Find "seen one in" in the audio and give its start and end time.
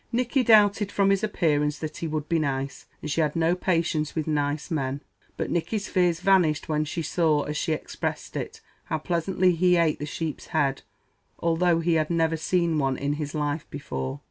12.35-13.13